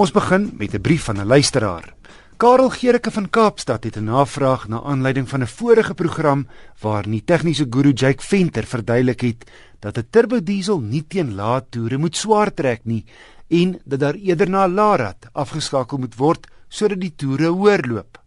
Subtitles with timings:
[0.00, 1.94] Ons begin met 'n brief van 'n luisteraar.
[2.36, 6.46] Karel Gericke van Kaapstad het 'n navraag na aanleiding van 'n vorige program
[6.80, 11.98] waar die tegniese guru Jake Venter verduidelik het dat 'n turbodiesel nie teen lae toere
[11.98, 13.04] moet swaar trek nie
[13.48, 18.18] en dat daar eerder na 'n laarad afgeskakel moet word sodat die toere hoër loop.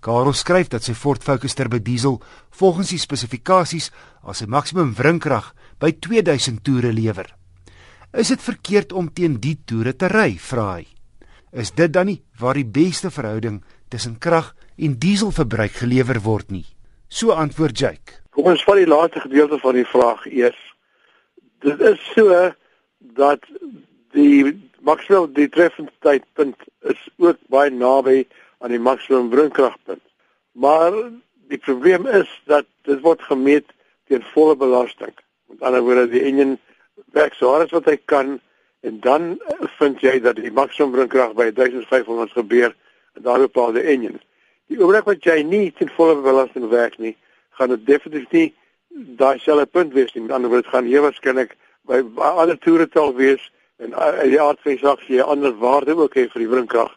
[0.00, 3.90] Karel skryf dat sy Ford Focus turbodiesel volgens die spesifikasies
[4.22, 7.36] as sy maksimum wrinkrag by 2000 toere lewer.
[8.12, 10.99] Is dit verkeerd om teen die toere te ry, vra hy.
[11.52, 16.66] Is dit dan nie waar die beste verhouding tussen krag en dieselverbruik gelewer word nie?
[17.08, 18.20] So antwoord Jake.
[18.30, 20.60] Kom ons vat die laaste gedeelte van die vraag eers.
[21.66, 22.52] Dit is so
[23.18, 23.42] dat
[24.14, 24.54] die
[24.86, 28.22] maksimum die treffende tydpunt is ook baie naby
[28.62, 30.04] aan die maksimum wrinkragpunt.
[30.54, 30.94] Maar
[31.50, 33.66] die probleem is dat dit word gemeet
[34.06, 35.12] teen volle belasting.
[35.50, 36.60] Met ander woorde, die enjin
[37.10, 38.38] werk so hard as wat hy kan
[38.80, 39.40] en dan
[39.78, 42.74] vind jy dat die maksimum wrinkrag by 1500 gebeur
[43.14, 44.20] en daar bepaal die enjin.
[44.70, 47.16] Die oomblik wat jy nie ten volle belasting werk nie,
[47.58, 48.54] gaan dit definitief nie
[49.20, 50.22] daai selfe punt wees nie.
[50.22, 51.56] Met ander woorde, dit gaan hier waarskynlik
[51.88, 53.42] by ander toere tel wees
[53.80, 56.96] en uh, die aard van die saak jy ander waarde ook hê vir die wrinkrag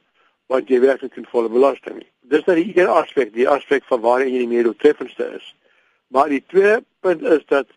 [0.52, 2.02] want jy werk ten volle belasting.
[2.30, 5.46] Dis nou die een aspek, die aspek van waar jy die meer doeltreffendste is.
[6.14, 7.68] Maar die tweede punt is dat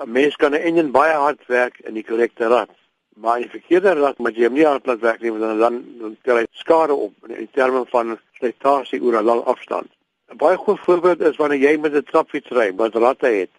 [0.00, 2.70] 'n mens kan 'n enjin baie hard werk in die korrekte rad.
[3.14, 5.76] Maar die verkeerde rad moet jy hom nie hard laat werk nie want dan dan,
[5.98, 9.90] dan tel hy skade op in, terme van slytasie oor 'n lang afstand.
[10.30, 13.54] 'n Baie goeie voorbeeld is wanneer jy met 'n trapfiets ry wat ratte het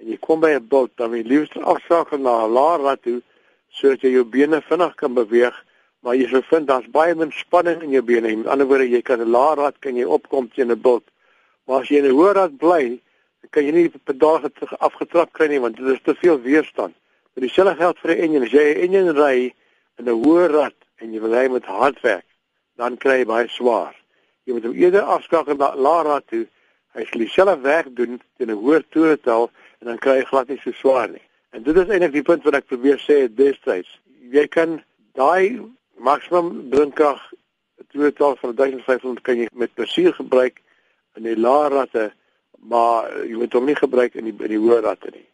[0.00, 3.22] en jy kom by 'n bult dan jy liefst afskakel na 'n laer rad toe
[3.68, 5.64] sodat jy jou bene vinnig kan beweeg
[6.06, 8.30] maar jy sal vind daar's baie min spanning in jou bene.
[8.36, 11.02] Met ander woorde, jy kan 'n laer rad kan jy opkom teen 'n bult.
[11.66, 13.00] Maar as jy in 'n hoër rad bly,
[13.50, 14.40] kan jy nie pedaal
[14.78, 16.94] afgetrap kry nie want dit is te veel weerstand.
[17.36, 18.42] Maar dieselfde geld vir 'n enjin.
[18.42, 19.54] As jy 'n enjin ry
[19.98, 22.24] in 'n hoë rad en jy wil ry met hard werk,
[22.76, 23.94] dan kry jy baie swaar.
[24.44, 26.46] Jy moet hom eerder afskakel na lae rad toe.
[26.94, 29.50] Hy sal dieselfde werk doen teen 'n hoër toeretal
[29.80, 31.22] en dan kry jy glad nie so swaar nie.
[31.52, 34.00] En dit is eintlik die punt wat ek probeer sê destyds.
[34.30, 34.82] Jy kan
[35.12, 35.60] daai
[35.98, 37.20] maksimum drinkkrag
[37.92, 40.62] toeretal van 1500 kan jy met plesier gebruik
[41.16, 42.12] in die lae radde
[42.68, 45.24] maar jy moet hom nie gebruik in die in die hoë ratte nie.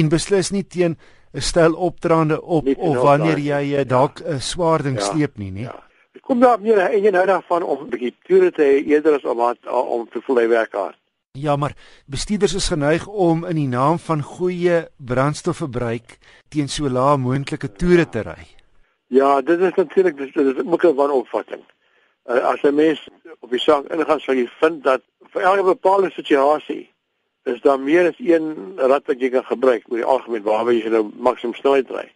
[0.00, 0.96] En beslis nie teen
[1.34, 4.38] 'n styl opdraande op of wanneer jy eh, dalk 'n ja.
[4.38, 5.04] swaar ding ja.
[5.04, 5.62] sleep nie, nie.
[5.62, 5.82] Ja.
[6.14, 9.14] Ek kom daar meer en jy nou daarvan om 'n bietjie toere te hê eerder
[9.14, 10.98] as om wat om te voel hy werk hard.
[11.32, 11.72] Ja, maar
[12.06, 16.18] bestuurders is geneig om in die naam van goeie brandstofverbruik
[16.48, 18.46] teen so lae moontlike toere te ry.
[19.06, 21.62] Ja, dit is natuurlik dit is ook 'n wanopvatting.
[22.30, 23.08] Uh, as 'n mens
[23.40, 25.02] op die saak ingaan, sal jy vind dat
[25.32, 26.83] vir elke bepaalde situasie
[27.44, 30.92] is daar meer as een rad wat jy kan gebruik oor die algemeen waarby jy
[30.92, 32.06] nou maksimum snelheid ry.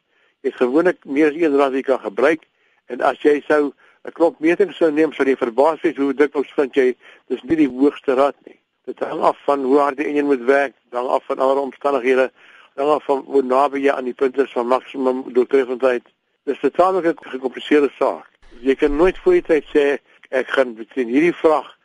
[0.46, 2.46] Jy gewoonlik meer as een rad wat jy kan gebruik
[2.88, 3.72] en as jy sou
[4.06, 6.94] 'n klop metings sou neem sou jy verbaas wees hoe dikwels vind jy
[7.28, 8.56] dis nie die hoogste rad nie.
[8.86, 12.30] Dit hang af van hoe hard die enjin moet werk, dan af van ander omstandighede,
[12.74, 16.04] dan af van hoe naby jy aan die punt is van maksimum doeltreffendheid.
[16.44, 18.28] Dis 'n tamelik gekompliseerde saak.
[18.60, 19.98] Jy kan nooit voor die tyd sê
[20.30, 21.76] ek gaan teen hierdie vraag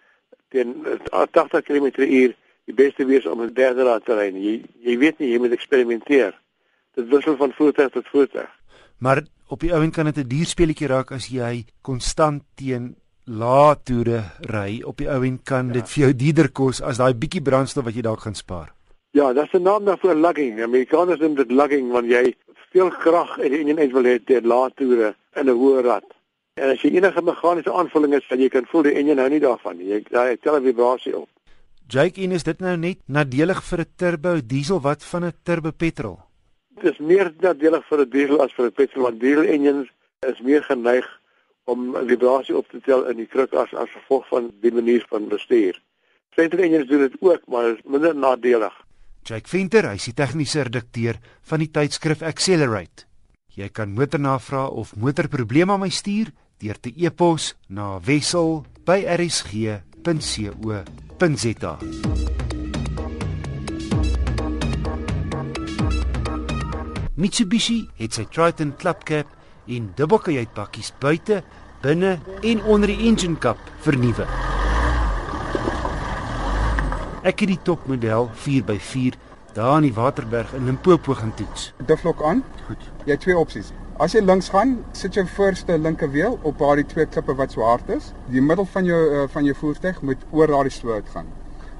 [0.49, 0.85] teen
[1.31, 2.33] 80 km/h
[2.65, 4.31] die beste wees om 'n derde rad te ry.
[4.31, 6.33] Jy jy weet nie, jy moet eksperimenteer.
[6.95, 8.49] Dit wissel van voertuig tot voertuig.
[8.97, 13.75] Maar op die ouend kan dit 'n duur speletjie raak as jy konstant teen lae
[13.83, 14.81] toere ry.
[14.85, 15.73] Op die ouend kan ja.
[15.73, 18.73] dit vir jou duurder kos as daai bietjie brandstof wat jy dalk gaan spaar.
[19.11, 20.61] Ja, dis 'n naam daarvoor lugging.
[20.61, 22.35] Amerikaners noem dit lugging want jy
[22.71, 26.05] veel krag in die enjin wil hê teen lae toere in 'n hoë rad.
[26.55, 29.39] En as jy enige meganiese aanvulling het, sal jy kan voel die enjin hou nie
[29.39, 29.87] daarvan nie.
[29.87, 31.29] Jy daai tel 'n vibrasie op.
[31.93, 35.71] Jake, en is dit nou net nadelig vir 'n turbo diesel wat van 'n turbo
[35.71, 36.17] petrol?
[36.81, 39.89] Dit is meer nadelig vir 'n diesel as vir 'n petrol want diesel enjins
[40.25, 41.05] is meer geneig
[41.65, 45.27] om vibrasie op te tel in die kruk as as gevolg van die manier van
[45.27, 45.81] bestuur.
[46.35, 48.73] Petrol enjins doen dit ook, maar is minder nadelig.
[49.23, 53.05] Jake Venter, hy is die tegniese redakteur van die tydskrif Accelerate.
[53.55, 57.99] Jy kan motornavrae of motorprobleme aan my stuur deur te e-pos na
[60.03, 61.77] wissel@rsg.co.za.
[67.13, 69.27] Mitsubishi het sy Triton Clubcap
[69.65, 71.43] in dubbelkajuitpakkies buite,
[71.81, 74.25] binne en onder die engine cap vernuwe.
[77.23, 79.15] Ek het die topmodel 4x4
[79.53, 81.71] daar in die Waterberg in Limpopo gaan toets.
[81.85, 82.43] Diflok aan.
[82.67, 82.89] Goed.
[83.05, 83.71] Jy het twee opsies.
[84.01, 87.91] As jy links gaan, sit jou voorste linkerwiel op daardie twee klippe wat so hard
[87.93, 88.07] is.
[88.33, 91.29] Die middel van jou uh, van jou voertuig moet oor daardie sloot gaan.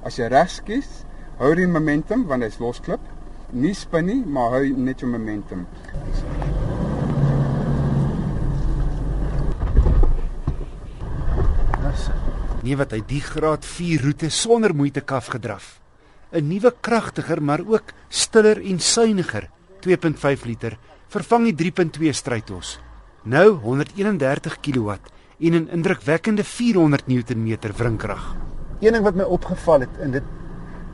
[0.06, 1.00] As jy regs kies,
[1.40, 3.02] hou die momentum want dit is losklip.
[3.50, 5.66] Nie spin nie, maar hou net jou momentum.
[12.64, 15.80] Nee wat hy die graad 4 roete sonder moeite kaf gedraf.
[16.30, 19.50] 'n Nuwe kragtiger maar ook stiller en suiwiger
[19.82, 20.78] 2.5 liter
[21.08, 22.78] vervang die 3.2 strydtos.
[23.24, 24.96] Nou 131 kW
[25.38, 28.36] en 'n indrukwekkende 400 Nm wrinkrag.
[28.80, 30.22] Een ding wat my opgeval het en dit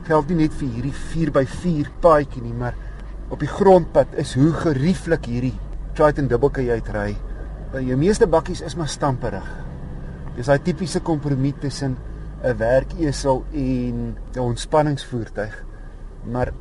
[0.03, 2.75] geld nie net vir hierdie 4x4 paadjie nie, maar
[3.29, 5.57] op die grondpad is hoe gerieflik hierdie
[5.93, 7.15] Triton dubbelkajuit ry.
[7.71, 9.47] By jou meeste bakkies is maar stamperig.
[10.35, 11.97] Dis daai tipiese kompromie tussen
[12.43, 15.63] 'n werkesel en 'n ontspanningsvoertuig.
[16.31, 16.53] Maar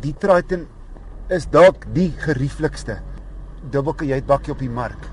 [0.00, 0.66] die Triton
[1.32, 2.98] is dalk die gerieflikste
[3.72, 5.06] dubbelkajuit bakkie op die mark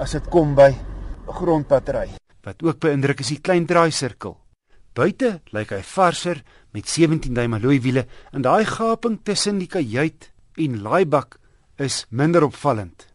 [0.00, 0.70] as dit kom by
[1.26, 2.06] grondpadry.
[2.46, 4.36] Wat ook beïndruk is die klein draaisirkel.
[4.94, 6.40] Buite lyk hy varser
[6.74, 10.30] met 17 duim alloy wiele en daai gaping tussen die kajuit
[10.62, 11.38] en laaibak
[11.82, 13.08] is minder opvallend.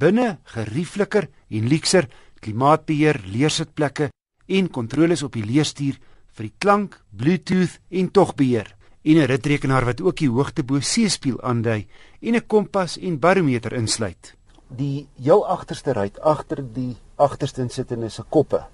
[0.00, 2.08] Binne geriefliker en luukser
[2.44, 4.10] klimaatbeheer, leersitplekke
[4.48, 5.96] en kontroles op die leerstuur
[6.36, 11.40] vir die klank, Bluetooth en togbeheer en 'n ritrekenaar wat ook die hoogte bo seespieël
[11.42, 11.86] aandui
[12.20, 14.34] en 'n kompas en barometer insluit.
[14.68, 18.66] Die heel agterste ry agter die agterste insittende se koppe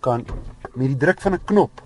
[0.00, 0.26] kan
[0.74, 1.82] met die druk van 'n knop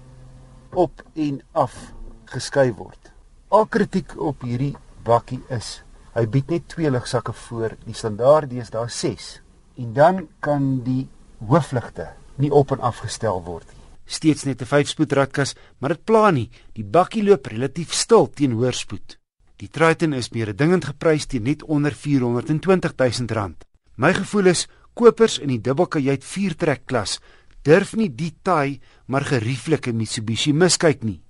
[0.72, 1.92] op en af
[2.24, 3.12] geskuif word.
[3.48, 5.82] Al kritiek op hierdie bakkie is
[6.14, 9.40] hy bied net twee ligsakke voor, die standaard is daar 6
[9.76, 11.08] en dan kan die
[11.46, 13.83] hoofligte nie op en af gestel word nie.
[14.06, 16.50] Steeds net 'n 5-spoed ratkas, maar dit pla nie.
[16.72, 19.18] Die bakkie loop relatief stil teen hoër spoed.
[19.56, 23.64] Die Triton is meer dingend geprys teen net onder 420 000 rand.
[23.96, 27.20] My gevoel is kopers in die dubbelkajuit 4-trek klas
[27.64, 31.20] durf nie die taai maar gerieflike Mitsubishi miskyk nie.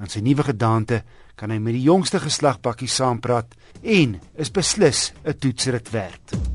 [0.00, 1.02] In sy nuwe gedaante
[1.40, 6.49] kan hy met die jongste geslag bakkie saampraat en is beslis 'n toetsrit werd.